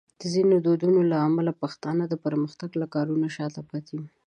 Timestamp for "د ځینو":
0.21-0.55